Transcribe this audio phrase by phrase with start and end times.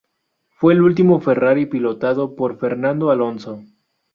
[0.49, 3.61] Fue el último Ferrari pilotado por Fernando Alonso.